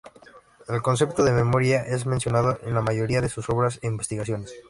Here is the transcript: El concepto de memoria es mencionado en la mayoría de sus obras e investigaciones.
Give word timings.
El 0.67 0.81
concepto 0.81 1.23
de 1.23 1.31
memoria 1.31 1.83
es 1.85 2.07
mencionado 2.07 2.57
en 2.63 2.73
la 2.73 2.81
mayoría 2.81 3.21
de 3.21 3.29
sus 3.29 3.47
obras 3.51 3.77
e 3.83 3.85
investigaciones. 3.87 4.51